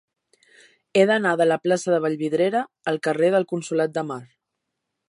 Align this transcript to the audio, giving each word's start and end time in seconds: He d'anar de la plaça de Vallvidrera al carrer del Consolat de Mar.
He 0.95 1.03
d'anar 1.11 1.33
de 1.41 1.47
la 1.49 1.59
plaça 1.67 1.93
de 1.97 2.01
Vallvidrera 2.07 2.65
al 2.93 2.99
carrer 3.09 3.31
del 3.37 3.47
Consolat 3.55 3.97
de 4.01 4.07
Mar. 4.13 4.23